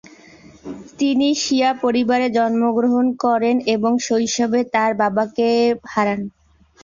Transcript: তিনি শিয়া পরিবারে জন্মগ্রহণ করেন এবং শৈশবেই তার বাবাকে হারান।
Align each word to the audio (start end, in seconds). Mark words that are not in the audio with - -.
তিনি 0.99 1.27
শিয়া 1.41 1.71
পরিবারে 1.83 2.27
জন্মগ্রহণ 2.37 3.05
করেন 3.23 3.55
এবং 3.75 3.91
শৈশবেই 4.07 4.65
তার 4.73 4.91
বাবাকে 5.01 5.47
হারান। 5.91 6.21